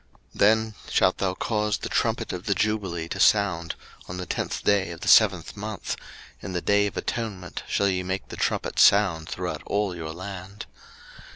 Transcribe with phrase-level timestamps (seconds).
[0.33, 3.75] 03:025:009 Then shalt thou cause the trumpet of the jubile to sound
[4.09, 5.95] on the tenth day of the seventh month,
[6.41, 10.65] in the day of atonement shall ye make the trumpet sound throughout all your land.